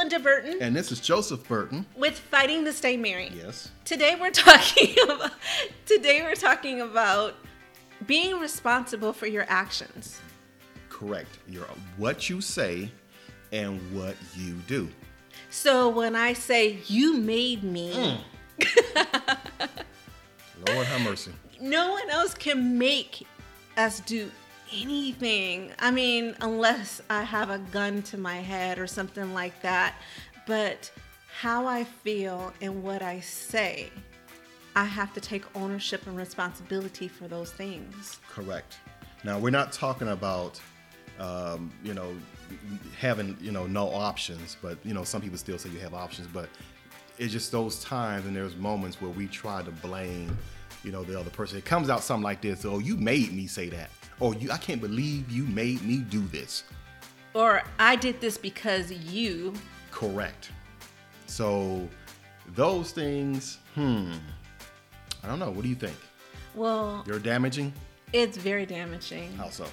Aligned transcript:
Linda 0.00 0.18
Burton. 0.18 0.56
And 0.62 0.74
this 0.74 0.90
is 0.90 0.98
Joseph 0.98 1.46
Burton. 1.46 1.84
With 1.94 2.18
Fighting 2.18 2.64
to 2.64 2.72
Stay 2.72 2.96
Married. 2.96 3.34
Yes. 3.34 3.70
Today 3.84 4.16
we're 4.18 4.30
talking 4.48 4.96
about 5.04 5.32
today 5.84 6.22
we're 6.22 6.34
talking 6.34 6.80
about 6.80 7.34
being 8.06 8.40
responsible 8.40 9.12
for 9.12 9.26
your 9.26 9.44
actions. 9.46 10.18
Correct. 10.88 11.28
Your 11.46 11.66
what 11.98 12.30
you 12.30 12.40
say 12.40 12.90
and 13.52 13.78
what 13.94 14.16
you 14.34 14.54
do. 14.66 14.88
So 15.50 15.90
when 15.90 16.16
I 16.16 16.32
say 16.32 16.78
you 16.86 17.18
made 17.18 17.62
me, 17.62 17.92
mm. 17.92 18.18
Lord 20.66 20.86
have 20.86 21.02
mercy. 21.02 21.32
No 21.60 21.92
one 21.92 22.08
else 22.08 22.32
can 22.32 22.78
make 22.78 23.26
us 23.76 24.00
do 24.00 24.30
anything. 24.72 25.72
I 25.78 25.90
mean, 25.90 26.34
unless 26.40 27.00
I 27.10 27.22
have 27.22 27.50
a 27.50 27.58
gun 27.58 28.02
to 28.02 28.18
my 28.18 28.36
head 28.36 28.78
or 28.78 28.86
something 28.86 29.34
like 29.34 29.60
that. 29.62 29.94
But 30.46 30.90
how 31.38 31.66
I 31.66 31.84
feel 31.84 32.52
and 32.60 32.82
what 32.82 33.02
I 33.02 33.20
say, 33.20 33.90
I 34.76 34.84
have 34.84 35.12
to 35.14 35.20
take 35.20 35.44
ownership 35.56 36.06
and 36.06 36.16
responsibility 36.16 37.08
for 37.08 37.28
those 37.28 37.52
things. 37.52 38.18
Correct. 38.28 38.78
Now, 39.24 39.38
we're 39.38 39.50
not 39.50 39.72
talking 39.72 40.08
about, 40.08 40.60
um, 41.18 41.70
you 41.84 41.94
know, 41.94 42.14
having, 42.98 43.36
you 43.40 43.52
know, 43.52 43.66
no 43.66 43.88
options, 43.88 44.56
but, 44.62 44.78
you 44.84 44.94
know, 44.94 45.04
some 45.04 45.20
people 45.20 45.38
still 45.38 45.58
say 45.58 45.70
you 45.70 45.78
have 45.80 45.94
options, 45.94 46.26
but 46.28 46.48
it's 47.18 47.32
just 47.32 47.52
those 47.52 47.82
times 47.84 48.26
and 48.26 48.34
there's 48.34 48.56
moments 48.56 49.00
where 49.00 49.10
we 49.10 49.26
try 49.26 49.62
to 49.62 49.70
blame, 49.70 50.36
you 50.82 50.90
know, 50.90 51.04
the 51.04 51.18
other 51.18 51.30
person. 51.30 51.58
It 51.58 51.64
comes 51.64 51.90
out 51.90 52.02
something 52.02 52.24
like 52.24 52.40
this, 52.40 52.64
oh, 52.64 52.78
you 52.78 52.96
made 52.96 53.32
me 53.32 53.46
say 53.46 53.68
that 53.68 53.90
or 54.20 54.34
you 54.34 54.50
I 54.50 54.58
can't 54.58 54.80
believe 54.80 55.30
you 55.30 55.44
made 55.44 55.82
me 55.82 55.98
do 55.98 56.20
this. 56.28 56.64
Or 57.34 57.62
I 57.78 57.96
did 57.96 58.20
this 58.20 58.36
because 58.36 58.92
you. 58.92 59.54
Correct. 59.90 60.50
So 61.26 61.88
those 62.54 62.92
things, 62.92 63.58
hmm. 63.74 64.12
I 65.22 65.28
don't 65.28 65.38
know. 65.38 65.50
What 65.50 65.62
do 65.62 65.68
you 65.68 65.74
think? 65.74 65.96
Well, 66.54 67.04
they're 67.06 67.18
damaging? 67.18 67.72
It's 68.12 68.36
very 68.36 68.66
damaging. 68.66 69.32
How 69.36 69.50
so? 69.50 69.66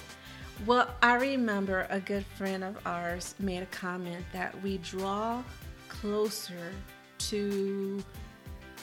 Well, 0.66 0.88
I 1.02 1.14
remember 1.14 1.86
a 1.90 2.00
good 2.00 2.24
friend 2.36 2.64
of 2.64 2.76
ours 2.86 3.34
made 3.38 3.62
a 3.62 3.66
comment 3.66 4.24
that 4.32 4.60
we 4.62 4.78
draw 4.78 5.42
closer 5.88 6.72
to 7.18 8.02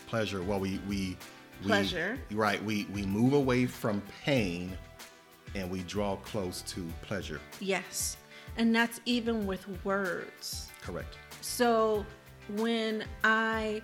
pleasure. 0.07 0.43
Well, 0.43 0.59
we 0.59 0.79
we, 0.87 1.17
pleasure. 1.63 2.17
We, 2.29 2.35
right. 2.35 2.63
We 2.63 2.85
we 2.93 3.05
move 3.05 3.33
away 3.33 3.65
from 3.65 4.01
pain 4.23 4.77
and 5.55 5.69
we 5.71 5.81
draw 5.83 6.17
close 6.17 6.61
to 6.63 6.85
pleasure. 7.01 7.39
Yes. 7.59 8.17
And 8.57 8.75
that's 8.75 9.01
even 9.05 9.47
with 9.47 9.65
words. 9.83 10.71
Correct. 10.81 11.17
So 11.41 12.05
when 12.55 13.03
I 13.23 13.81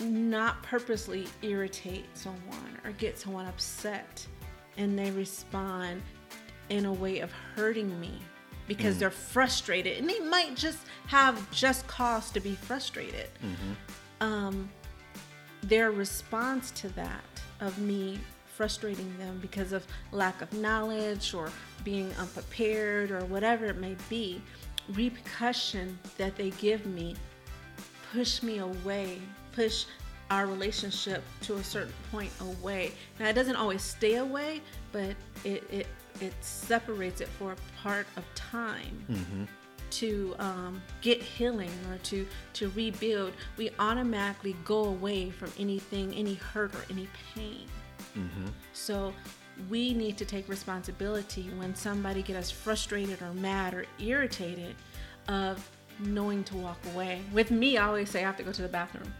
not 0.00 0.62
purposely 0.62 1.26
irritate 1.42 2.06
someone 2.14 2.78
or 2.84 2.92
get 2.92 3.18
someone 3.18 3.46
upset 3.46 4.26
and 4.76 4.98
they 4.98 5.10
respond 5.12 6.02
in 6.68 6.86
a 6.86 6.92
way 6.92 7.20
of 7.20 7.32
hurting 7.54 7.98
me 8.00 8.18
because 8.66 8.96
mm. 8.96 9.00
they're 9.00 9.10
frustrated 9.10 9.98
and 9.98 10.08
they 10.08 10.18
might 10.20 10.54
just 10.56 10.78
have 11.06 11.50
just 11.50 11.86
cause 11.86 12.30
to 12.30 12.40
be 12.40 12.54
frustrated. 12.54 13.28
Mm-hmm. 13.42 14.26
Um, 14.26 14.70
their 15.62 15.90
response 15.90 16.70
to 16.72 16.88
that 16.90 17.24
of 17.60 17.78
me 17.78 18.18
frustrating 18.56 19.16
them 19.18 19.38
because 19.40 19.72
of 19.72 19.86
lack 20.12 20.40
of 20.42 20.52
knowledge 20.52 21.34
or 21.34 21.50
being 21.82 22.12
unprepared 22.18 23.10
or 23.10 23.24
whatever 23.26 23.66
it 23.66 23.76
may 23.76 23.96
be, 24.08 24.40
repercussion 24.92 25.98
that 26.18 26.36
they 26.36 26.50
give 26.50 26.86
me 26.86 27.14
push 28.12 28.42
me 28.42 28.58
away, 28.58 29.18
push 29.52 29.86
our 30.30 30.46
relationship 30.46 31.22
to 31.42 31.54
a 31.54 31.64
certain 31.64 31.92
point 32.10 32.30
away. 32.40 32.92
Now 33.18 33.28
it 33.28 33.34
doesn't 33.34 33.56
always 33.56 33.82
stay 33.82 34.16
away, 34.16 34.62
but 34.92 35.14
it 35.44 35.64
it, 35.70 35.86
it 36.20 36.32
separates 36.40 37.20
it 37.20 37.28
for 37.28 37.52
a 37.52 37.56
part 37.82 38.06
of 38.16 38.24
time. 38.34 39.04
Mm-hmm. 39.10 39.44
To 39.90 40.34
um, 40.40 40.82
get 41.02 41.22
healing 41.22 41.70
or 41.88 41.98
to 41.98 42.26
to 42.54 42.68
rebuild, 42.70 43.32
we 43.56 43.70
automatically 43.78 44.56
go 44.64 44.86
away 44.86 45.30
from 45.30 45.52
anything, 45.56 46.12
any 46.14 46.34
hurt 46.34 46.74
or 46.74 46.84
any 46.90 47.08
pain. 47.34 47.68
Mm-hmm. 48.16 48.46
So 48.72 49.12
we 49.68 49.94
need 49.94 50.16
to 50.18 50.24
take 50.24 50.48
responsibility 50.48 51.50
when 51.56 51.74
somebody 51.74 52.22
get 52.22 52.36
us 52.36 52.50
frustrated 52.50 53.22
or 53.22 53.32
mad 53.34 53.74
or 53.74 53.86
irritated 53.98 54.74
of 55.28 55.68
knowing 56.00 56.42
to 56.44 56.56
walk 56.56 56.78
away. 56.92 57.20
With 57.32 57.50
me, 57.50 57.78
I 57.78 57.86
always 57.86 58.10
say 58.10 58.20
I 58.20 58.26
have 58.26 58.36
to 58.38 58.42
go 58.42 58.52
to 58.52 58.62
the 58.62 58.68
bathroom. 58.68 59.12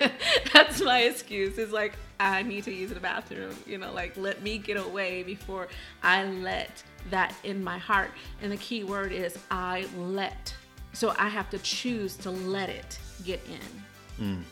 That's 0.52 0.80
my 0.80 1.00
excuse. 1.00 1.58
It's 1.58 1.72
like 1.72 1.94
I 2.18 2.42
need 2.42 2.64
to 2.64 2.72
use 2.72 2.92
the 2.92 3.00
bathroom. 3.00 3.54
You 3.66 3.78
know, 3.78 3.92
like 3.92 4.16
let 4.16 4.42
me 4.42 4.58
get 4.58 4.76
away 4.76 5.22
before 5.22 5.68
I 6.02 6.24
let 6.24 6.82
that 7.10 7.34
in 7.44 7.62
my 7.62 7.78
heart. 7.78 8.12
And 8.42 8.52
the 8.52 8.56
key 8.58 8.84
word 8.84 9.12
is 9.12 9.38
I 9.50 9.86
let. 9.96 10.54
So 10.92 11.14
I 11.18 11.28
have 11.28 11.50
to 11.50 11.58
choose 11.58 12.16
to 12.18 12.30
let 12.30 12.68
it 12.68 12.98
get 13.24 13.40
in. 13.48 14.24
Mm. 14.24 14.42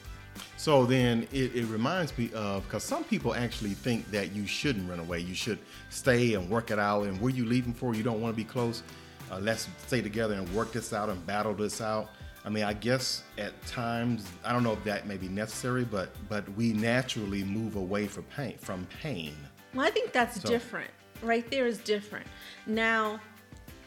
So 0.59 0.85
then 0.85 1.29
it, 1.33 1.55
it 1.55 1.67
reminds 1.67 2.19
me 2.19 2.33
of 2.35 2.65
because 2.65 2.83
some 2.83 3.05
people 3.05 3.33
actually 3.33 3.75
think 3.75 4.11
that 4.11 4.33
you 4.33 4.45
shouldn't 4.45 4.91
run 4.91 4.99
away. 4.99 5.21
You 5.21 5.35
should 5.35 5.61
stay 5.89 6.35
and 6.35 6.51
work 6.51 6.73
it 6.73 6.81
out. 6.81 7.05
And 7.05 7.21
where 7.21 7.31
you 7.31 7.47
leaving 7.47 7.73
for? 7.73 7.95
You 7.95 8.03
don't 8.03 8.21
want 8.21 8.35
to 8.35 8.37
be 8.37 8.43
close. 8.45 8.83
Uh, 9.31 9.39
let's 9.39 9.69
stay 9.87 10.03
together 10.03 10.35
and 10.35 10.53
work 10.53 10.73
this 10.73 10.93
out 10.93 11.11
and 11.11 11.25
battle 11.25 11.55
this 11.55 11.81
out. 11.81 12.11
I 12.45 12.51
mean, 12.51 12.65
I 12.65 12.73
guess 12.73 13.23
at 13.39 13.53
times 13.67 14.27
I 14.45 14.53
don't 14.53 14.65
know 14.65 14.73
if 14.73 14.83
that 14.83 15.07
may 15.07 15.17
be 15.17 15.29
necessary, 15.29 15.85
but 15.85 16.11
but 16.29 16.49
we 16.57 16.73
naturally 16.73 17.45
move 17.45 17.77
away 17.77 18.09
from 18.09 18.25
pain. 18.25 18.59
From 18.59 18.85
pain. 19.01 19.37
Well, 19.75 19.87
I 19.87 19.91
think 19.91 20.13
that's 20.13 20.43
so, 20.43 20.49
different. 20.49 20.91
Right 21.23 21.49
there 21.53 21.69
is 21.69 21.79
different. 21.79 22.27
Now, 22.67 23.21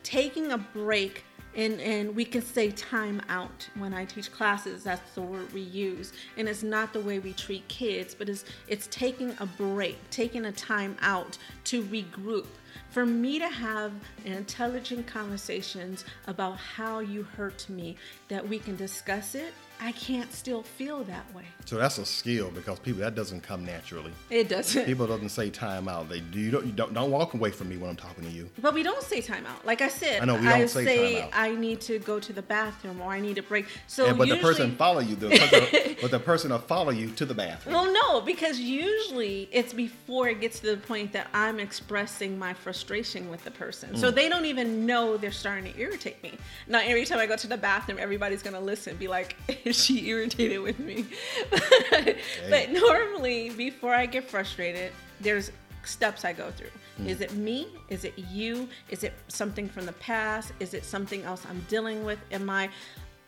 taking 0.03 0.53
a 0.53 0.57
break 0.57 1.25
and 1.55 1.79
and 1.81 2.15
we 2.15 2.25
can 2.25 2.41
say 2.41 2.71
time 2.71 3.21
out 3.29 3.67
when 3.75 3.93
i 3.93 4.05
teach 4.05 4.31
classes. 4.31 4.83
That's 4.83 5.11
the 5.13 5.21
word 5.21 5.51
we 5.53 5.61
use. 5.61 6.13
And 6.37 6.47
it's 6.47 6.63
not 6.63 6.93
the 6.93 7.01
way 7.01 7.19
we 7.19 7.33
treat 7.33 7.67
kids 7.67 8.15
but 8.15 8.29
it's 8.29 8.45
it's 8.67 8.87
taking 8.91 9.35
a 9.39 9.45
break 9.45 9.97
taking 10.09 10.45
a 10.45 10.51
time 10.51 10.95
out 11.01 11.37
to 11.65 11.83
regroup. 11.83 12.47
For 12.89 13.05
me 13.05 13.39
to 13.39 13.47
have 13.47 13.93
intelligent 14.25 15.07
conversations 15.07 16.05
about 16.27 16.57
how 16.57 16.99
you 16.99 17.23
hurt 17.23 17.67
me 17.69 17.95
that 18.27 18.47
we 18.47 18.59
can 18.59 18.75
discuss 18.75 19.35
it 19.35 19.53
I 19.83 19.93
can't 19.93 20.31
still 20.31 20.61
feel 20.61 21.03
that 21.05 21.33
way. 21.33 21.43
So 21.65 21.77
that's 21.77 21.97
a 21.97 22.05
skill 22.05 22.51
because 22.51 22.77
people 22.77 23.01
that 23.01 23.15
doesn't 23.15 23.41
come 23.41 23.65
naturally. 23.65 24.11
It 24.29 24.47
doesn't. 24.47 24.85
People 24.85 25.07
doesn't 25.07 25.29
say 25.29 25.49
time 25.49 25.87
out. 25.87 26.07
They 26.07 26.19
do. 26.19 26.39
You 26.39 26.51
don't, 26.51 26.65
you 26.67 26.71
don't 26.71 26.93
don't 26.93 27.09
walk 27.09 27.33
away 27.33 27.49
from 27.49 27.69
me 27.69 27.77
when 27.77 27.89
I'm 27.89 27.95
talking 27.95 28.23
to 28.23 28.29
you. 28.29 28.47
But 28.61 28.75
we 28.75 28.83
don't 28.83 29.01
say 29.01 29.21
time 29.21 29.43
out. 29.47 29.65
Like 29.65 29.81
I 29.81 29.87
said, 29.87 30.21
I 30.21 30.25
know 30.25 30.35
we 30.35 30.43
don't 30.43 30.53
I 30.53 30.65
say, 30.67 30.85
say. 30.85 31.29
I 31.33 31.55
need 31.55 31.81
to 31.81 31.97
go 31.97 32.19
to 32.19 32.31
the 32.31 32.43
bathroom 32.43 33.01
or 33.01 33.11
I 33.11 33.19
need 33.19 33.39
a 33.39 33.43
break. 33.43 33.65
So 33.87 34.05
yeah, 34.05 34.13
but 34.13 34.27
usually, 34.27 34.39
the 34.39 34.47
person 34.47 34.75
follow 34.75 34.99
you. 34.99 35.15
The 35.15 35.29
person, 35.29 35.95
but 36.01 36.11
the 36.11 36.19
person 36.19 36.51
will 36.51 36.59
follow 36.59 36.91
you 36.91 37.09
to 37.11 37.25
the 37.25 37.33
bathroom. 37.33 37.73
Well, 37.73 37.91
no, 37.91 38.21
because 38.21 38.59
usually 38.59 39.49
it's 39.51 39.73
before 39.73 40.29
it 40.29 40.41
gets 40.41 40.59
to 40.59 40.75
the 40.75 40.77
point 40.77 41.11
that 41.13 41.27
I'm 41.33 41.59
expressing 41.59 42.37
my 42.37 42.53
frustration 42.53 43.31
with 43.31 43.43
the 43.43 43.51
person. 43.51 43.95
Mm. 43.95 43.97
So 43.97 44.11
they 44.11 44.29
don't 44.29 44.45
even 44.45 44.85
know 44.85 45.17
they're 45.17 45.31
starting 45.31 45.73
to 45.73 45.79
irritate 45.79 46.21
me. 46.21 46.33
Now 46.67 46.81
every 46.83 47.05
time 47.05 47.17
I 47.17 47.25
go 47.25 47.35
to 47.35 47.47
the 47.47 47.57
bathroom, 47.57 47.97
everybody's 47.99 48.43
gonna 48.43 48.61
listen, 48.61 48.95
be 48.97 49.07
like. 49.07 49.35
she 49.71 50.07
irritated 50.07 50.61
with 50.61 50.79
me. 50.79 51.05
but 52.49 52.71
normally, 52.71 53.49
before 53.51 53.93
I 53.93 54.05
get 54.05 54.29
frustrated, 54.29 54.91
there's 55.19 55.51
steps 55.83 56.25
I 56.25 56.33
go 56.33 56.51
through. 56.51 56.67
Mm. 56.99 57.07
Is 57.07 57.21
it 57.21 57.33
me? 57.33 57.67
Is 57.89 58.03
it 58.03 58.17
you? 58.17 58.67
Is 58.89 59.03
it 59.03 59.13
something 59.27 59.67
from 59.67 59.85
the 59.85 59.93
past? 59.93 60.53
Is 60.59 60.73
it 60.73 60.83
something 60.83 61.23
else 61.23 61.45
I'm 61.49 61.65
dealing 61.69 62.03
with? 62.03 62.19
Am 62.31 62.49
I 62.49 62.69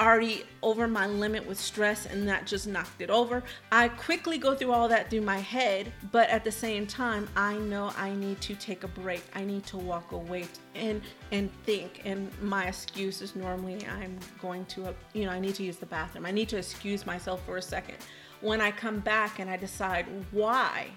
already 0.04 0.44
over 0.62 0.88
my 0.88 1.08
limit 1.08 1.46
with 1.48 1.60
stress 1.60 2.06
and 2.06 2.28
that 2.28 2.46
just 2.46 2.68
knocked 2.68 3.02
it 3.02 3.10
over. 3.10 3.44
I 3.72 3.88
quickly 3.88 4.38
go 4.38 4.54
through 4.54 4.72
all 4.72 4.88
that 4.90 5.10
through 5.10 5.22
my 5.22 5.38
head, 5.38 5.92
but 6.12 6.30
at 6.30 6.44
the 6.44 6.52
same 6.52 6.86
time, 6.86 7.28
I 7.36 7.56
know 7.58 7.92
I 7.98 8.14
need 8.14 8.42
to 8.42 8.56
take 8.56 8.84
a 8.84 8.88
break. 8.88 9.24
I 9.34 9.44
need 9.44 9.66
to 9.68 9.78
walk 9.78 10.12
away 10.12 10.48
and 10.76 11.02
and 11.32 11.50
think. 11.64 12.02
And 12.06 12.30
my 12.42 12.68
excuse 12.68 13.22
is 13.22 13.36
normally 13.36 13.86
I'm 13.88 14.18
going 14.42 14.66
to 14.66 14.94
you 15.14 15.26
know, 15.26 15.32
I 15.32 15.40
need 15.40 15.56
to 15.56 15.64
use 15.64 15.78
the 15.78 15.86
bathroom. 15.86 16.26
I 16.26 16.32
need 16.32 16.50
to 16.50 16.58
excuse 16.58 17.06
myself 17.06 17.46
for 17.46 17.58
a 17.58 17.62
second. 17.62 17.98
When 18.42 18.60
I 18.60 18.72
come 18.72 19.00
back 19.00 19.40
and 19.40 19.50
I 19.50 19.58
decide 19.58 20.06
why 20.32 20.88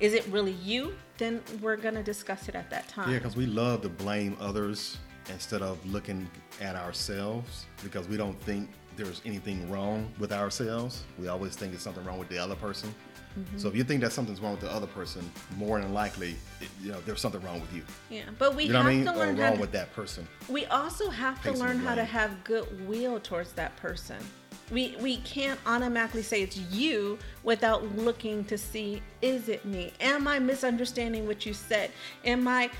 is 0.00 0.12
it 0.12 0.26
really 0.26 0.52
you? 0.52 0.94
Then 1.18 1.40
we're 1.62 1.76
gonna 1.76 2.02
discuss 2.02 2.48
it 2.48 2.54
at 2.54 2.68
that 2.70 2.88
time. 2.88 3.10
Yeah, 3.10 3.18
because 3.18 3.36
we 3.36 3.46
love 3.46 3.82
to 3.82 3.88
blame 3.88 4.36
others 4.40 4.98
instead 5.30 5.62
of 5.62 5.84
looking 5.86 6.28
at 6.60 6.76
ourselves 6.76 7.66
because 7.82 8.08
we 8.08 8.16
don't 8.16 8.38
think 8.42 8.68
there's 8.96 9.20
anything 9.24 9.68
wrong 9.70 10.08
with 10.18 10.32
ourselves. 10.32 11.02
We 11.18 11.28
always 11.28 11.56
think 11.56 11.74
it's 11.74 11.82
something 11.82 12.04
wrong 12.04 12.18
with 12.18 12.28
the 12.28 12.38
other 12.38 12.54
person. 12.54 12.94
Mm-hmm. 13.38 13.58
So 13.58 13.66
if 13.66 13.74
you 13.74 13.82
think 13.82 14.00
that 14.02 14.12
something's 14.12 14.40
wrong 14.40 14.52
with 14.52 14.60
the 14.60 14.70
other 14.70 14.86
person, 14.86 15.28
more 15.56 15.80
than 15.80 15.92
likely, 15.92 16.36
it, 16.60 16.68
you 16.80 16.92
know, 16.92 17.00
there's 17.04 17.20
something 17.20 17.42
wrong 17.42 17.60
with 17.60 17.72
you. 17.74 17.82
Yeah, 18.08 18.22
but 18.38 18.54
we 18.54 18.64
You 18.64 18.72
know 18.72 18.78
have 18.82 18.86
I 18.86 18.94
mean? 18.94 19.04
to 19.06 19.12
Or 19.12 19.16
learn 19.16 19.36
how 19.36 19.42
wrong 19.44 19.54
to, 19.54 19.60
with 19.60 19.72
that 19.72 19.92
person. 19.92 20.28
we 20.48 20.66
also 20.66 21.10
have 21.10 21.42
to 21.42 21.50
learn 21.52 21.78
how 21.80 21.96
to 21.96 22.04
have 22.04 22.44
goodwill 22.44 23.18
towards 23.18 23.52
that 23.54 23.76
person. 23.76 24.18
We 24.70 24.96
we 25.00 25.16
can't 25.18 25.58
automatically 25.66 26.22
say 26.22 26.42
it's 26.42 26.56
you 26.56 27.18
without 27.42 27.84
looking 27.98 28.44
to 28.44 28.56
see 28.56 29.02
is 29.20 29.48
it 29.48 29.64
me? 29.64 29.92
Am 30.00 30.26
I 30.28 30.38
misunderstanding 30.38 31.26
what 31.26 31.44
you 31.44 31.52
said? 31.52 31.90
Am 32.24 32.46
I 32.48 32.70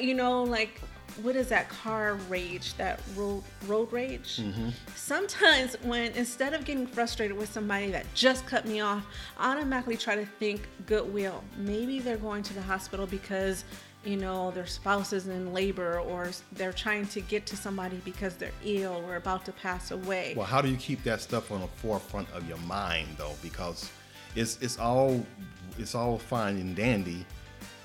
you 0.00 0.14
know 0.14 0.42
like 0.44 0.80
what 1.22 1.36
is 1.36 1.48
that 1.48 1.68
car 1.68 2.14
rage 2.28 2.74
that 2.74 3.00
road 3.16 3.42
road 3.66 3.92
rage 3.92 4.38
Mm-hmm. 4.38 4.70
sometimes 4.94 5.74
when 5.82 6.12
instead 6.12 6.54
of 6.54 6.64
getting 6.64 6.86
frustrated 6.86 7.36
with 7.36 7.52
somebody 7.52 7.90
that 7.90 8.06
just 8.14 8.46
cut 8.46 8.66
me 8.66 8.80
off 8.80 9.04
I 9.38 9.52
automatically 9.52 9.96
try 9.96 10.14
to 10.16 10.24
think 10.24 10.66
goodwill 10.86 11.42
maybe 11.58 11.98
they're 12.00 12.16
going 12.16 12.42
to 12.44 12.54
the 12.54 12.62
hospital 12.62 13.06
because 13.06 13.64
you 14.04 14.16
know 14.16 14.50
their 14.50 14.66
spouse 14.66 15.12
is 15.12 15.28
in 15.28 15.52
labor 15.52 16.00
or 16.00 16.30
they're 16.52 16.72
trying 16.72 17.06
to 17.08 17.20
get 17.20 17.46
to 17.46 17.56
somebody 17.56 18.00
because 18.04 18.34
they're 18.36 18.50
ill 18.64 19.02
or 19.06 19.16
about 19.16 19.44
to 19.44 19.52
pass 19.52 19.90
away 19.92 20.34
Well, 20.36 20.46
how 20.46 20.60
do 20.60 20.68
you 20.68 20.76
keep 20.76 21.02
that 21.04 21.20
stuff 21.20 21.52
on 21.52 21.60
the 21.60 21.68
forefront 21.68 22.28
of 22.32 22.48
your 22.48 22.58
mind 22.58 23.08
though? 23.16 23.34
Because 23.42 23.90
it's 24.34 24.58
it's 24.60 24.78
all 24.78 25.24
it's 25.78 25.94
all 25.94 26.18
fine 26.18 26.56
and 26.56 26.74
dandy 26.74 27.24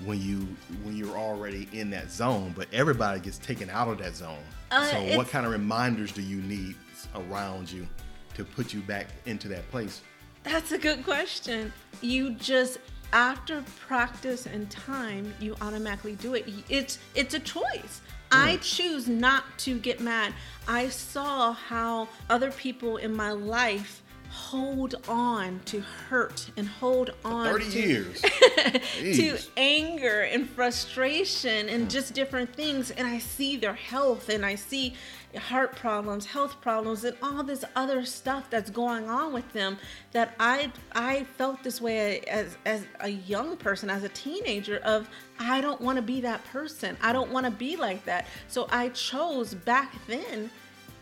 when 0.04 0.20
you 0.20 0.46
when 0.82 0.96
you're 0.96 1.16
already 1.16 1.68
in 1.72 1.90
that 1.90 2.10
zone, 2.10 2.52
but 2.56 2.68
everybody 2.72 3.20
gets 3.20 3.38
taken 3.38 3.68
out 3.70 3.88
of 3.88 3.98
that 3.98 4.16
zone. 4.16 4.42
Uh, 4.70 4.84
so 4.86 5.16
what 5.16 5.28
kind 5.28 5.46
of 5.46 5.52
reminders 5.52 6.12
do 6.12 6.22
you 6.22 6.40
need 6.42 6.76
around 7.14 7.70
you 7.70 7.86
to 8.34 8.44
put 8.44 8.72
you 8.72 8.80
back 8.80 9.08
into 9.26 9.48
that 9.48 9.68
place? 9.70 10.02
That's 10.44 10.72
a 10.72 10.78
good 10.78 11.04
question. 11.04 11.72
You 12.00 12.30
just 12.30 12.78
after 13.12 13.64
practice 13.80 14.46
and 14.46 14.70
time, 14.70 15.34
you 15.40 15.56
automatically 15.60 16.14
do 16.16 16.34
it. 16.34 16.48
It's 16.68 16.98
it's 17.14 17.34
a 17.34 17.40
choice. 17.40 18.00
I 18.30 18.58
choose 18.58 19.08
not 19.08 19.44
to 19.58 19.78
get 19.78 20.00
mad. 20.00 20.34
I 20.66 20.90
saw 20.90 21.52
how 21.52 22.08
other 22.28 22.50
people 22.50 22.98
in 22.98 23.16
my 23.16 23.32
life 23.32 24.02
hold 24.38 24.94
on 25.08 25.60
to 25.64 25.80
hurt 25.80 26.50
and 26.56 26.68
hold 26.68 27.10
on 27.24 27.44
30 27.44 27.70
to 27.70 27.78
years. 27.80 28.22
to 29.00 29.38
anger 29.56 30.22
and 30.22 30.48
frustration 30.48 31.68
and 31.68 31.86
mm. 31.86 31.90
just 31.90 32.14
different 32.14 32.54
things. 32.54 32.90
And 32.92 33.06
i 33.06 33.18
see 33.18 33.56
their 33.56 33.74
health 33.74 34.28
and 34.28 34.46
i 34.46 34.54
see 34.54 34.94
heart 35.36 35.76
problems 35.76 36.24
health 36.24 36.58
problems 36.60 37.04
and 37.04 37.16
all 37.22 37.42
this 37.42 37.64
other 37.76 38.04
stuff 38.04 38.48
that's 38.48 38.70
going 38.70 39.10
on 39.10 39.32
with 39.32 39.52
them 39.52 39.76
that 40.12 40.34
i 40.40 40.72
i 40.92 41.24
felt 41.36 41.62
this 41.62 41.82
way 41.82 42.20
as 42.20 42.56
as 42.64 42.86
a 43.00 43.08
young 43.08 43.54
person 43.56 43.90
as 43.90 44.04
a 44.04 44.08
teenager 44.08 44.78
of 44.78 45.08
i 45.38 45.60
don't 45.60 45.80
want 45.80 45.96
to 45.96 46.02
be 46.02 46.20
that 46.20 46.44
person. 46.46 46.96
I 47.02 47.12
don't 47.12 47.30
want 47.30 47.44
to 47.44 47.52
be 47.52 47.76
like 47.76 48.04
that. 48.04 48.26
So 48.46 48.68
i 48.70 48.88
chose 48.90 49.54
back 49.54 49.94
then 50.06 50.50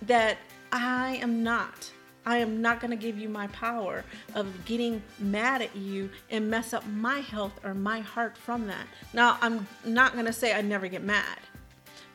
that 0.03 0.38
i 0.73 1.17
am 1.17 1.43
not 1.43 1.91
I 2.26 2.38
am 2.38 2.61
not 2.61 2.81
going 2.81 2.90
to 2.90 2.96
give 2.96 3.19
you 3.19 3.28
my 3.28 3.46
power 3.49 4.05
of 4.34 4.64
getting 4.64 5.00
mad 5.20 5.62
at 5.62 5.75
you 5.76 6.11
and 6.28 6.50
mess 6.50 6.73
up 6.73 6.84
my 6.88 7.20
health 7.20 7.52
or 7.64 7.73
my 7.73 8.00
heart 8.00 8.37
from 8.37 8.67
that. 8.67 8.87
Now, 9.12 9.38
I'm 9.40 9.67
not 9.84 10.12
going 10.14 10.26
to 10.26 10.32
say 10.32 10.52
I 10.52 10.61
never 10.61 10.88
get 10.88 11.05
mad, 11.05 11.38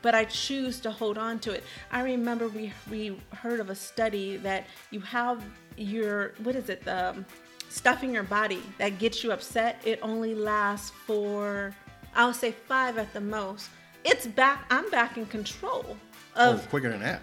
but 0.01 0.13
I 0.13 0.25
choose 0.25 0.81
to 0.81 0.91
hold 0.91 1.17
on 1.17 1.39
to 1.39 1.51
it. 1.53 1.63
I 1.91 2.01
remember 2.01 2.49
we 2.49 2.73
we 2.89 3.19
heard 3.33 3.59
of 3.61 3.69
a 3.69 3.75
study 3.75 4.35
that 4.37 4.65
you 4.91 4.99
have 4.99 5.43
your 5.77 6.33
what 6.43 6.55
is 6.55 6.67
it 6.69 6.83
the 6.83 7.23
stuff 7.69 8.03
in 8.03 8.13
your 8.13 8.23
body 8.23 8.61
that 8.79 8.99
gets 8.99 9.23
you 9.23 9.31
upset. 9.31 9.81
It 9.85 9.99
only 10.01 10.35
lasts 10.35 10.89
for 11.07 11.73
I'll 12.15 12.33
say 12.33 12.51
five 12.51 12.97
at 12.97 13.13
the 13.13 13.21
most. 13.21 13.69
It's 14.03 14.27
back. 14.27 14.65
I'm 14.69 14.89
back 14.89 15.15
in 15.17 15.25
control 15.27 15.95
Oh, 16.35 16.53
of 16.53 16.69
quicker 16.69 16.89
than 16.89 16.99
that. 17.01 17.21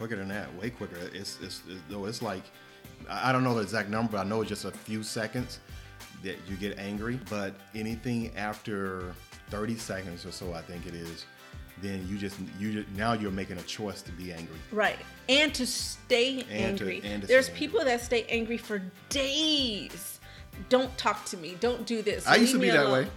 Quicker 0.00 0.16
than 0.16 0.28
that. 0.28 0.48
Way 0.54 0.70
quicker. 0.70 0.96
It's 1.12 1.36
it's, 1.42 1.60
it's 1.68 1.80
though 1.90 2.06
it's 2.06 2.22
like 2.22 2.42
I 3.10 3.32
don't 3.32 3.44
know 3.44 3.54
the 3.54 3.60
exact 3.60 3.90
number. 3.90 4.12
But 4.12 4.20
I 4.20 4.24
know 4.24 4.40
it's 4.40 4.48
just 4.48 4.64
a 4.64 4.70
few 4.70 5.02
seconds 5.02 5.60
that 6.22 6.38
you 6.48 6.56
get 6.56 6.78
angry. 6.78 7.20
But 7.28 7.52
anything 7.74 8.34
after 8.34 9.14
30 9.50 9.76
seconds 9.76 10.24
or 10.24 10.32
so, 10.32 10.54
I 10.54 10.62
think 10.62 10.86
it 10.86 10.94
is, 10.94 11.26
then 11.82 12.06
you 12.08 12.16
just 12.16 12.38
you 12.58 12.72
just, 12.72 12.88
now 12.96 13.12
you're 13.12 13.30
making 13.30 13.58
a 13.58 13.62
choice 13.64 14.00
to 14.00 14.12
be 14.12 14.32
angry. 14.32 14.56
Right. 14.72 14.96
And 15.28 15.52
to 15.56 15.66
stay 15.66 16.46
And 16.50 16.78
to- 16.78 16.84
angry. 16.88 17.02
and 17.04 17.20
to 17.20 17.28
There's 17.28 17.46
stay 17.46 17.54
people 17.56 17.84
that 17.84 18.00
stay 18.00 18.24
angry 18.30 18.56
for 18.56 18.80
days. 19.10 20.18
Don't 20.68 20.96
talk 20.96 21.24
to 21.26 21.36
me. 21.36 21.56
Don't 21.58 21.86
do 21.86 22.02
this. 22.02 22.26
I 22.26 22.36
used 22.36 22.52
to 22.52 22.58
be 22.58 22.66
me 22.66 22.72
that 22.72 22.90
way. 22.90 23.08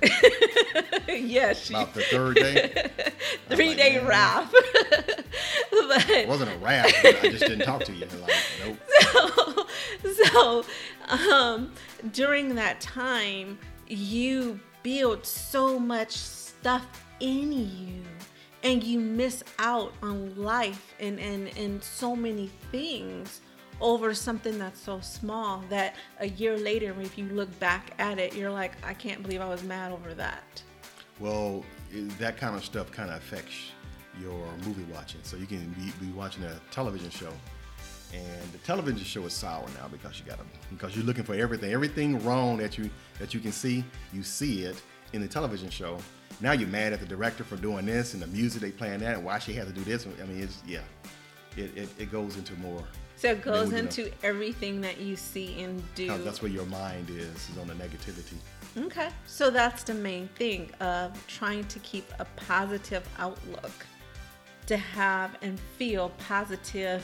yes, 1.19 1.65
she, 1.65 1.73
About 1.73 1.93
the 1.93 2.01
third 2.03 2.35
day, 2.35 2.91
three 3.49 3.69
like, 3.69 3.77
day 3.77 4.05
wrath. 4.05 4.51
it 4.55 6.27
wasn't 6.27 6.51
a 6.51 6.57
wrath. 6.57 6.93
I 7.03 7.29
just 7.29 7.45
didn't 7.45 7.65
talk 7.65 7.83
to 7.83 7.93
you. 7.93 8.07
Like, 8.21 8.33
nope. 8.65 9.69
so 10.31 10.65
um, 11.09 11.71
during 12.11 12.55
that 12.55 12.81
time, 12.81 13.59
you 13.87 14.59
build 14.81 15.25
so 15.25 15.77
much 15.77 16.11
stuff 16.11 16.85
in 17.19 17.51
you 17.51 18.01
and 18.63 18.83
you 18.83 18.99
miss 18.99 19.43
out 19.59 19.93
on 20.01 20.35
life 20.35 20.95
and, 20.99 21.19
and, 21.19 21.55
and 21.57 21.83
so 21.83 22.15
many 22.15 22.49
things 22.71 23.41
over 23.83 24.13
something 24.13 24.57
that's 24.57 24.79
so 24.79 25.01
small 25.01 25.61
that 25.69 25.95
a 26.19 26.29
year 26.29 26.57
later, 26.57 26.95
if 27.01 27.17
you 27.17 27.25
look 27.25 27.59
back 27.59 27.93
at 27.99 28.17
it, 28.17 28.33
you're 28.33 28.49
like, 28.49 28.71
I 28.83 28.93
can't 28.93 29.21
believe 29.21 29.41
I 29.41 29.49
was 29.49 29.61
mad 29.61 29.91
over 29.91 30.13
that. 30.15 30.63
Well, 31.19 31.63
that 32.17 32.37
kind 32.37 32.55
of 32.55 32.63
stuff 32.63 32.91
kind 32.91 33.09
of 33.11 33.17
affects 33.17 33.53
your 34.19 34.47
movie 34.65 34.85
watching. 34.91 35.19
So 35.23 35.35
you 35.35 35.45
can 35.45 35.69
be, 35.73 35.91
be 36.03 36.11
watching 36.13 36.43
a 36.45 36.59
television 36.71 37.09
show, 37.09 37.31
and 38.13 38.51
the 38.53 38.57
television 38.59 39.03
show 39.03 39.25
is 39.25 39.33
sour 39.33 39.67
now 39.79 39.87
because 39.91 40.17
you 40.17 40.25
got 40.25 40.39
because 40.69 40.95
you're 40.95 41.05
looking 41.05 41.23
for 41.23 41.35
everything, 41.35 41.71
everything 41.73 42.23
wrong 42.23 42.57
that 42.57 42.77
you 42.77 42.89
that 43.19 43.33
you 43.33 43.41
can 43.41 43.51
see, 43.51 43.83
you 44.13 44.23
see 44.23 44.63
it 44.63 44.81
in 45.11 45.21
the 45.21 45.27
television 45.27 45.69
show. 45.69 45.97
Now 46.39 46.53
you're 46.53 46.69
mad 46.69 46.93
at 46.93 46.99
the 46.99 47.05
director 47.05 47.43
for 47.43 47.57
doing 47.57 47.85
this 47.85 48.13
and 48.13 48.23
the 48.23 48.27
music 48.27 48.61
they 48.61 48.71
playing 48.71 48.99
that 48.99 49.15
and 49.15 49.25
why 49.25 49.39
she 49.39 49.53
had 49.53 49.67
to 49.67 49.73
do 49.73 49.83
this. 49.83 50.07
I 50.21 50.25
mean, 50.25 50.41
it's 50.41 50.61
yeah, 50.65 50.79
it, 51.57 51.75
it, 51.77 51.89
it 51.99 52.11
goes 52.11 52.37
into 52.37 52.55
more. 52.55 52.83
So 53.23 53.29
it 53.29 53.41
goes 53.41 53.67
you 53.67 53.71
know. 53.71 53.77
into 53.77 54.11
everything 54.21 54.81
that 54.81 54.99
you 54.99 55.15
see 55.15 55.61
and 55.63 55.81
do. 55.95 56.17
That's 56.25 56.41
where 56.41 56.51
your 56.51 56.65
mind 56.65 57.09
is, 57.09 57.29
is 57.49 57.57
on 57.57 57.69
the 57.69 57.73
negativity. 57.73 58.35
Okay, 58.77 59.07
so 59.25 59.49
that's 59.49 59.83
the 59.83 59.93
main 59.93 60.27
thing 60.35 60.69
of 60.81 61.25
trying 61.27 61.63
to 61.67 61.79
keep 61.79 62.03
a 62.19 62.25
positive 62.35 63.07
outlook, 63.17 63.85
to 64.65 64.75
have 64.75 65.37
and 65.41 65.57
feel 65.77 66.09
positive 66.17 67.01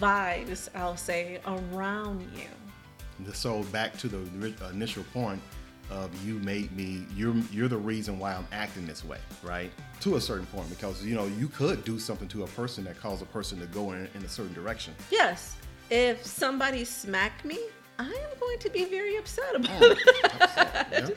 vibes, 0.00 0.70
I'll 0.74 0.96
say, 0.96 1.42
around 1.46 2.22
you. 2.34 3.34
So 3.34 3.62
back 3.64 3.98
to 3.98 4.08
the 4.08 4.70
initial 4.70 5.04
point 5.12 5.42
of 5.90 6.10
you 6.24 6.34
made 6.40 6.70
me 6.76 7.04
you're 7.14 7.34
you're 7.52 7.68
the 7.68 7.76
reason 7.76 8.18
why 8.18 8.34
I'm 8.34 8.46
acting 8.52 8.86
this 8.86 9.04
way, 9.04 9.18
right? 9.42 9.70
To 10.00 10.16
a 10.16 10.20
certain 10.20 10.46
point, 10.46 10.68
because 10.70 11.04
you 11.04 11.14
know 11.14 11.26
you 11.26 11.48
could 11.48 11.84
do 11.84 11.98
something 11.98 12.28
to 12.28 12.44
a 12.44 12.46
person 12.48 12.84
that 12.84 13.00
caused 13.00 13.22
a 13.22 13.26
person 13.26 13.58
to 13.60 13.66
go 13.66 13.92
in, 13.92 14.08
in 14.14 14.24
a 14.24 14.28
certain 14.28 14.54
direction. 14.54 14.94
Yes, 15.10 15.56
if 15.90 16.24
somebody 16.24 16.84
smacked 16.84 17.44
me, 17.44 17.58
I 17.98 18.04
am 18.06 18.38
going 18.38 18.58
to 18.60 18.70
be 18.70 18.84
very 18.84 19.16
upset 19.16 19.54
about 19.56 19.82
Oh, 19.82 19.90
it. 20.92 20.92
yeah. 20.92 21.08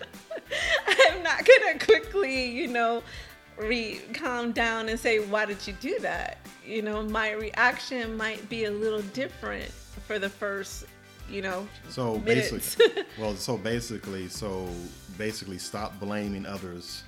I'm 1.11 1.23
not 1.23 1.45
gonna 1.45 1.79
quickly, 1.79 2.49
you 2.49 2.67
know, 2.67 3.03
re 3.57 4.01
calm 4.13 4.51
down 4.51 4.89
and 4.89 4.99
say, 4.99 5.19
"Why 5.19 5.45
did 5.45 5.65
you 5.67 5.73
do 5.79 5.99
that?" 5.99 6.39
You 6.65 6.81
know, 6.81 7.03
my 7.03 7.31
reaction 7.31 8.15
might 8.17 8.47
be 8.49 8.65
a 8.65 8.71
little 8.71 9.01
different 9.13 9.69
for 10.07 10.17
the 10.19 10.29
first, 10.29 10.85
you 11.29 11.41
know, 11.41 11.67
So 11.89 12.19
minutes. 12.19 12.51
basically, 12.51 13.03
well, 13.19 13.35
so 13.35 13.57
basically, 13.57 14.29
so 14.29 14.67
basically, 15.17 15.57
stop 15.57 15.99
blaming 15.99 16.45
others 16.45 17.03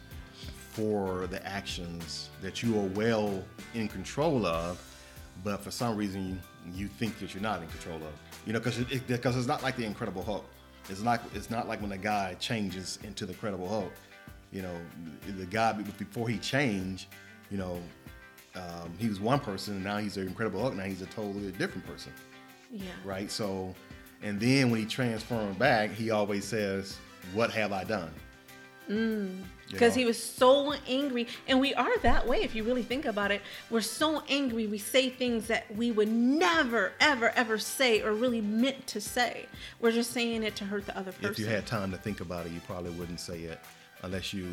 for 0.72 1.28
the 1.28 1.46
actions 1.46 2.30
that 2.42 2.62
you 2.62 2.78
are 2.78 2.88
well 2.88 3.44
in 3.74 3.88
control 3.88 4.46
of, 4.46 4.82
but 5.44 5.62
for 5.62 5.72
some 5.72 5.96
reason 5.96 6.42
you, 6.74 6.88
think 6.88 7.18
that 7.20 7.34
you're 7.34 7.44
not 7.44 7.62
in 7.62 7.68
control 7.70 7.98
of. 7.98 8.14
You 8.46 8.54
know, 8.54 8.60
because 8.60 8.80
it, 8.80 9.08
because 9.08 9.38
it's 9.38 9.48
not 9.48 9.64
like 9.64 9.76
the 9.76 9.86
Incredible 9.86 10.24
Hulk. 10.24 10.46
It's 10.90 11.02
not 11.02 11.22
it's 11.34 11.50
not 11.50 11.68
like 11.68 11.82
when 11.82 11.90
the 11.90 11.98
guy 11.98 12.36
changes 12.36 13.00
into 13.04 13.26
the 13.26 13.34
Incredible 13.34 13.68
Hulk. 13.68 13.94
You 14.52 14.62
know, 14.62 14.76
the 15.38 15.46
guy 15.46 15.74
before 15.74 16.30
he 16.30 16.38
changed, 16.38 17.08
you 17.50 17.58
know, 17.58 17.82
um, 18.56 18.94
he 18.98 19.08
was 19.08 19.20
one 19.20 19.40
person, 19.40 19.76
and 19.76 19.84
now 19.84 19.98
he's 19.98 20.16
the 20.16 20.22
Incredible 20.22 20.62
Hulk. 20.62 20.76
Now 20.76 20.84
he's 20.84 21.02
a 21.02 21.08
totally 21.08 21.52
different 21.52 21.86
person 21.86 22.12
yeah, 22.72 22.92
right? 23.04 23.32
So, 23.32 23.74
and 24.26 24.40
then 24.40 24.72
when 24.72 24.80
he 24.80 24.86
transformed 24.86 25.58
back, 25.60 25.92
he 25.92 26.10
always 26.10 26.46
says, 26.46 26.98
"What 27.34 27.52
have 27.52 27.72
I 27.72 27.84
done?" 27.84 28.12
Mm. 28.90 29.42
because 29.72 29.96
know? 29.96 30.02
he 30.02 30.06
was 30.06 30.22
so 30.22 30.74
angry 30.88 31.28
and 31.48 31.60
we 31.60 31.74
are 31.74 31.98
that 32.00 32.28
way 32.28 32.44
if 32.44 32.54
you 32.54 32.64
really 32.64 32.84
think 32.84 33.06
about 33.06 33.32
it 33.32 33.42
we're 33.72 33.82
so 33.82 34.22
angry 34.30 34.68
we 34.68 34.78
say 34.78 35.10
things 35.10 35.48
that 35.48 35.64
we 35.76 35.90
would 35.90 36.08
never 36.08 36.92
ever 37.00 37.32
ever 37.32 37.58
say 37.58 38.04
or 38.04 38.14
really 38.14 38.42
meant 38.42 38.86
to 38.86 39.02
say 39.02 39.48
we're 39.80 39.92
just 39.92 40.12
saying 40.12 40.44
it 40.44 40.56
to 40.58 40.66
hurt 40.66 40.86
the 40.86 40.96
other 40.96 41.12
person 41.14 41.32
If 41.32 41.40
you 41.40 41.48
had 41.48 41.66
time 41.66 41.90
to 41.94 41.98
think 41.98 42.22
about 42.22 42.46
it, 42.46 42.52
you 42.52 42.60
probably 42.68 42.92
wouldn't 42.92 43.20
say 43.20 43.40
it 43.40 43.60
unless 44.04 44.34
you 44.34 44.48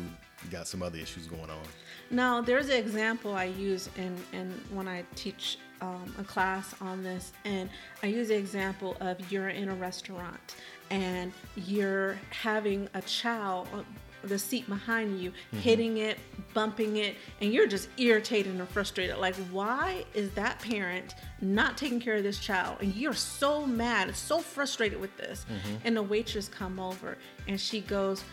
got 0.49 0.67
some 0.67 0.81
other 0.81 0.97
issues 0.97 1.27
going 1.27 1.49
on. 1.49 1.61
Now, 2.09 2.41
there's 2.41 2.69
an 2.69 2.77
example 2.77 3.35
I 3.35 3.45
use 3.45 3.89
in, 3.97 4.17
in 4.33 4.49
when 4.71 4.87
I 4.87 5.05
teach 5.15 5.57
um, 5.83 6.15
a 6.17 6.23
class 6.23 6.73
on 6.79 7.03
this, 7.03 7.33
and 7.43 7.69
I 8.01 8.07
use 8.07 8.29
the 8.29 8.37
example 8.37 8.95
of 9.01 9.31
you're 9.31 9.49
in 9.49 9.67
a 9.67 9.75
restaurant 9.75 10.55
and 10.89 11.33
you're 11.55 12.17
having 12.29 12.87
a 12.93 13.01
child, 13.01 13.67
uh, 13.73 13.81
the 14.23 14.39
seat 14.39 14.69
behind 14.69 15.19
you, 15.19 15.33
hitting 15.59 15.97
it, 15.97 16.17
bumping 16.53 16.95
it, 16.97 17.17
and 17.41 17.51
you're 17.51 17.67
just 17.67 17.89
irritated 17.97 18.55
and 18.55 18.69
frustrated. 18.69 19.17
Like, 19.17 19.35
why 19.51 20.05
is 20.13 20.31
that 20.31 20.59
parent 20.59 21.15
not 21.41 21.77
taking 21.77 21.99
care 21.99 22.15
of 22.15 22.23
this 22.23 22.39
child? 22.39 22.77
And 22.79 22.95
you're 22.95 23.13
so 23.13 23.65
mad, 23.65 24.15
so 24.15 24.39
frustrated 24.39 25.01
with 25.01 25.15
this. 25.17 25.45
And 25.83 25.97
the 25.97 26.03
waitress 26.03 26.47
come 26.47 26.79
over 26.79 27.17
and 27.49 27.59
she 27.59 27.81
goes, 27.81 28.23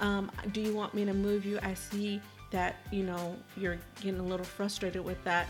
um, 0.00 0.30
do 0.52 0.62
you 0.62 0.74
want 0.74 0.94
me 0.94 1.04
to 1.04 1.12
move 1.12 1.44
you? 1.44 1.58
I 1.62 1.74
see 1.74 2.22
that 2.50 2.76
you 2.90 3.02
know 3.02 3.36
you're 3.56 3.78
getting 4.00 4.20
a 4.20 4.22
little 4.22 4.46
frustrated 4.46 5.04
with 5.04 5.22
that. 5.24 5.48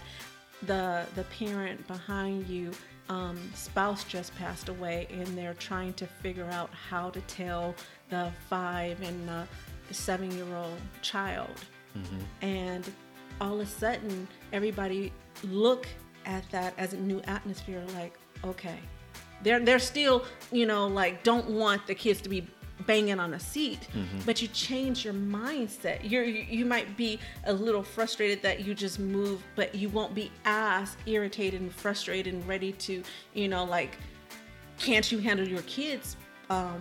The 0.67 1.07
the 1.15 1.25
parent 1.25 1.87
behind 1.87 2.47
you 2.49 2.73
um, 3.09 3.39
spouse 3.55 4.05
just 4.05 4.35
passed 4.37 4.69
away, 4.69 5.07
and 5.11 5.27
they're 5.37 5.55
trying 5.55 5.93
to 5.95 6.07
figure 6.07 6.49
out 6.51 6.71
how 6.71 7.11
to 7.11 7.21
tell 7.23 7.75
the 8.09 8.31
five 8.49 9.01
and 9.03 9.29
the 9.29 9.47
seven 9.93 10.31
year 10.31 10.57
old 10.57 10.79
child. 11.03 11.51
And 12.43 12.91
all 13.41 13.55
of 13.55 13.61
a 13.61 13.67
sudden, 13.67 14.27
everybody 14.53 15.13
look 15.43 15.87
at 16.27 16.49
that 16.51 16.75
as 16.79 16.93
a 16.93 16.97
new 16.97 17.21
atmosphere. 17.27 17.85
Like, 17.95 18.19
okay, 18.45 18.79
they're 19.43 19.61
they're 19.61 19.79
still 19.79 20.25
you 20.51 20.67
know 20.67 20.87
like 20.87 21.23
don't 21.23 21.51
want 21.51 21.87
the 21.87 21.95
kids 21.95 22.21
to 22.23 22.29
be 22.29 22.47
banging 22.87 23.21
on 23.21 23.35
a 23.35 23.41
seat 23.41 23.89
mm-hmm. 23.95 24.19
but 24.27 24.43
you 24.43 24.49
change 24.49 25.05
your 25.05 25.15
mindset. 25.15 25.99
You're 26.03 26.25
you 26.25 26.45
you 26.49 26.65
might 26.65 26.97
be 26.97 27.19
a 27.45 27.53
little 27.53 27.83
frustrated 27.83 28.43
that 28.43 28.65
you 28.65 28.75
just 28.75 28.99
move 28.99 29.43
but 29.55 29.75
you 29.75 29.89
won't 29.89 30.15
be 30.15 30.31
as 30.45 30.97
irritated 31.07 31.61
and 31.61 31.73
frustrated 31.73 32.35
and 32.35 32.47
ready 32.49 32.73
to 32.73 33.03
you 33.33 33.49
know 33.49 33.65
like 33.65 33.97
can't 34.79 35.11
you 35.13 35.19
handle 35.19 35.47
your 35.47 35.63
kids? 35.63 36.17
Um, 36.51 36.81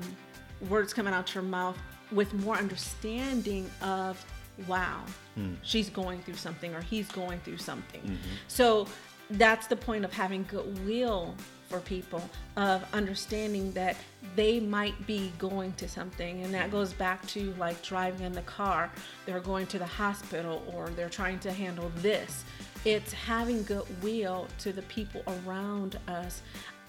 words 0.68 0.94
coming 0.94 1.14
out 1.14 1.34
your 1.36 1.44
mouth 1.44 1.78
with 2.12 2.34
more 2.34 2.58
understanding 2.58 3.70
of 3.82 4.24
wow 4.68 5.04
hmm. 5.36 5.54
she's 5.64 5.90
going 5.90 6.22
through 6.22 6.36
something 6.36 6.74
or 6.76 6.82
he's 6.82 7.08
going 7.10 7.40
through 7.42 7.58
something. 7.58 8.02
Mm-hmm. 8.02 8.36
So 8.48 8.88
that's 9.30 9.68
the 9.68 9.76
point 9.76 10.06
of 10.06 10.14
having 10.14 10.46
goodwill 10.50 11.36
for 11.74 11.80
people 11.80 12.22
of 12.56 12.86
understanding 12.94 13.72
that 13.72 13.96
they 14.36 14.60
might 14.60 15.08
be 15.08 15.34
going 15.40 15.74
to 15.74 15.90
something. 15.90 16.44
And 16.44 16.54
that 16.54 16.70
goes 16.70 16.94
back 16.94 17.26
to 17.30 17.52
like 17.58 17.82
driving 17.82 18.28
in 18.28 18.32
the 18.32 18.44
car. 18.44 18.92
They're 19.26 19.40
going 19.40 19.66
to 19.68 19.80
the 19.80 19.86
hospital 19.88 20.64
or 20.72 20.90
they're 20.90 21.10
trying 21.10 21.40
to 21.40 21.52
handle 21.52 21.92
this. 21.98 22.44
It's 22.86 23.12
having 23.12 23.64
goodwill 23.64 24.48
to 24.60 24.72
the 24.72 24.84
people 24.84 25.24
around 25.48 25.98
us. 26.08 26.44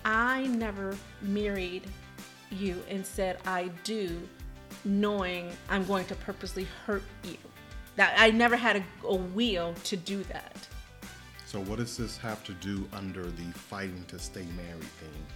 I 0.04 0.48
never 0.48 0.94
married 1.22 1.84
you 2.50 2.80
and 2.90 3.04
said 3.04 3.38
i 3.46 3.68
do 3.82 4.20
knowing 4.84 5.50
i'm 5.70 5.84
going 5.86 6.04
to 6.04 6.14
purposely 6.14 6.68
hurt 6.86 7.02
you. 7.24 7.38
That 7.96 8.14
i 8.18 8.30
never 8.30 8.54
had 8.54 8.76
a, 8.76 8.84
a 9.06 9.16
will 9.16 9.74
to 9.84 9.96
do 9.96 10.22
that 10.24 10.68
So, 11.54 11.60
what 11.60 11.78
does 11.78 11.96
this 11.96 12.18
have 12.18 12.42
to 12.46 12.52
do 12.54 12.84
under 12.92 13.22
the 13.22 13.44
fighting 13.52 14.04
to 14.08 14.18
stay 14.18 14.44
married 14.56 14.82
thing? 14.82 15.26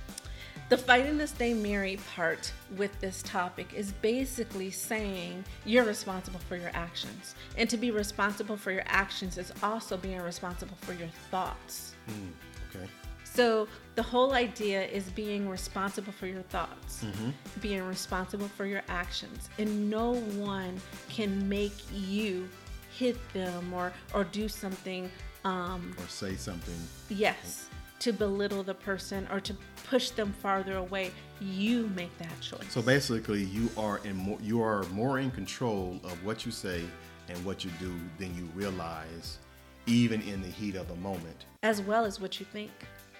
The 0.68 0.76
fighting 0.76 1.16
to 1.18 1.28
stay 1.28 1.54
married 1.54 2.00
part 2.16 2.52
with 2.76 2.90
this 2.98 3.22
topic 3.22 3.72
is 3.72 3.92
basically 3.92 4.72
saying 4.72 5.44
you're 5.64 5.84
responsible 5.84 6.40
for 6.40 6.56
your 6.56 6.72
actions. 6.74 7.36
And 7.56 7.70
to 7.70 7.76
be 7.76 7.92
responsible 7.92 8.56
for 8.56 8.72
your 8.72 8.82
actions 8.86 9.38
is 9.38 9.52
also 9.62 9.96
being 9.96 10.20
responsible 10.20 10.76
for 10.80 10.92
your 10.92 11.06
thoughts. 11.30 11.94
Mm, 12.10 12.32
okay. 12.74 12.88
So 13.22 13.68
the 13.94 14.02
whole 14.02 14.32
idea 14.32 14.86
is 14.86 15.04
being 15.10 15.48
responsible 15.48 16.12
for 16.12 16.26
your 16.26 16.42
thoughts, 16.42 17.04
mm-hmm. 17.04 17.30
being 17.60 17.84
responsible 17.84 18.48
for 18.48 18.66
your 18.66 18.82
actions. 18.88 19.50
And 19.60 19.88
no 19.88 20.14
one 20.14 20.80
can 21.08 21.48
make 21.48 21.76
you 21.94 22.48
hit 22.90 23.16
them 23.32 23.72
or, 23.72 23.92
or 24.12 24.24
do 24.24 24.48
something 24.48 25.08
um, 25.48 25.94
Or 25.98 26.06
say 26.08 26.36
something. 26.36 26.74
Yes, 27.08 27.68
to 28.00 28.12
belittle 28.12 28.62
the 28.62 28.74
person 28.74 29.26
or 29.32 29.40
to 29.40 29.54
push 29.90 30.10
them 30.10 30.32
farther 30.32 30.76
away. 30.76 31.10
You 31.40 31.88
make 31.96 32.16
that 32.18 32.40
choice. 32.40 32.70
So 32.70 32.82
basically, 32.82 33.44
you 33.44 33.70
are 33.76 34.00
in 34.04 34.16
more, 34.16 34.38
you 34.42 34.60
are 34.62 34.82
more 35.00 35.18
in 35.18 35.30
control 35.30 35.98
of 36.04 36.24
what 36.24 36.44
you 36.46 36.52
say 36.52 36.82
and 37.28 37.44
what 37.44 37.64
you 37.64 37.70
do 37.80 37.92
than 38.18 38.34
you 38.36 38.48
realize, 38.54 39.38
even 39.86 40.20
in 40.22 40.42
the 40.42 40.48
heat 40.48 40.74
of 40.76 40.88
the 40.88 40.94
moment, 40.96 41.44
as 41.62 41.80
well 41.80 42.04
as 42.04 42.20
what 42.20 42.38
you 42.40 42.46
think. 42.52 42.70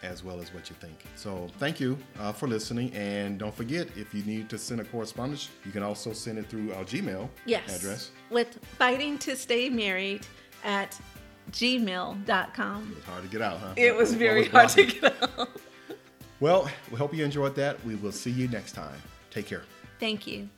as 0.02 0.22
well 0.22 0.40
as 0.40 0.54
what 0.54 0.70
you 0.70 0.76
think. 0.80 0.98
So 1.16 1.48
thank 1.58 1.80
you 1.80 1.98
uh, 2.20 2.32
for 2.32 2.46
listening, 2.46 2.92
and 2.94 3.36
don't 3.38 3.54
forget 3.54 3.88
if 3.96 4.14
you 4.14 4.22
need 4.22 4.48
to 4.50 4.56
send 4.58 4.80
a 4.80 4.84
correspondence, 4.84 5.48
you 5.66 5.72
can 5.72 5.82
also 5.82 6.12
send 6.12 6.38
it 6.38 6.46
through 6.48 6.72
our 6.74 6.84
Gmail 6.84 7.28
Yes. 7.46 7.76
address. 7.76 8.10
With 8.30 8.58
fighting 8.78 9.18
to 9.26 9.34
stay 9.34 9.68
married 9.68 10.24
at 10.64 10.96
gmail.com. 11.50 12.94
It's 12.96 13.06
hard 13.06 13.22
to 13.22 13.28
get 13.28 13.42
out, 13.42 13.58
huh? 13.58 13.74
It 13.76 13.96
was 13.96 14.10
What 14.10 14.18
very 14.18 14.44
hard 14.48 14.68
to 14.70 14.84
get 14.86 15.22
out. 15.22 15.48
Well, 16.40 16.70
we 16.90 16.96
hope 16.96 17.12
you 17.14 17.24
enjoyed 17.24 17.56
that. 17.56 17.84
We 17.84 17.96
will 17.96 18.12
see 18.12 18.30
you 18.30 18.48
next 18.48 18.72
time. 18.72 19.00
Take 19.30 19.46
care. 19.46 19.62
Thank 19.98 20.26
you. 20.26 20.48